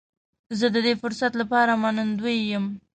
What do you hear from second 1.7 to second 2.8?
منندوی یم.